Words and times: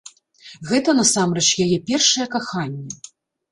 Гэта 0.69 0.95
насамрэч 1.01 1.45
яе 1.67 1.77
першае 1.93 2.27
каханне. 2.39 3.01